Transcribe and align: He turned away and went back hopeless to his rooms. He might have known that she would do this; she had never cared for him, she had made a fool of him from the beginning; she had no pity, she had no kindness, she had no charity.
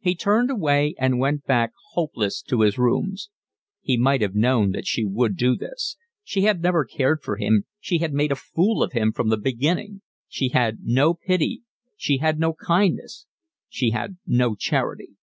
He 0.00 0.14
turned 0.14 0.50
away 0.50 0.94
and 0.98 1.18
went 1.18 1.46
back 1.46 1.72
hopeless 1.92 2.42
to 2.42 2.60
his 2.60 2.76
rooms. 2.76 3.30
He 3.80 3.96
might 3.96 4.20
have 4.20 4.34
known 4.34 4.72
that 4.72 4.86
she 4.86 5.02
would 5.02 5.34
do 5.34 5.56
this; 5.56 5.96
she 6.22 6.42
had 6.42 6.60
never 6.60 6.84
cared 6.84 7.22
for 7.22 7.38
him, 7.38 7.64
she 7.80 7.96
had 7.96 8.12
made 8.12 8.30
a 8.32 8.36
fool 8.36 8.82
of 8.82 8.92
him 8.92 9.12
from 9.12 9.30
the 9.30 9.38
beginning; 9.38 10.02
she 10.28 10.50
had 10.50 10.80
no 10.82 11.14
pity, 11.14 11.62
she 11.96 12.18
had 12.18 12.38
no 12.38 12.52
kindness, 12.52 13.24
she 13.70 13.92
had 13.92 14.18
no 14.26 14.56
charity. 14.56 15.14